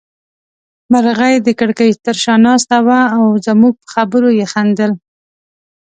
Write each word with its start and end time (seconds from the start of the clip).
مرغۍ 0.91 1.35
د 1.41 1.49
کړکۍ 1.59 1.89
تر 2.05 2.15
شا 2.23 2.35
ناسته 2.45 2.77
وه 2.85 2.99
او 3.15 3.23
زموږ 3.47 3.73
په 3.81 3.87
خبرو 3.93 4.29
يې 4.39 4.45
خندل. 4.53 4.91